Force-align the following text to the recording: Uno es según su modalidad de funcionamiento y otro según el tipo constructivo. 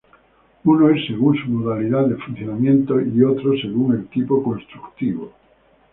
Uno 0.63 0.89
es 0.89 1.05
según 1.05 1.35
su 1.37 1.47
modalidad 1.51 2.07
de 2.07 2.15
funcionamiento 2.15 2.99
y 2.99 3.23
otro 3.23 3.51
según 3.61 3.93
el 3.93 4.07
tipo 4.07 4.41
constructivo. 4.41 5.31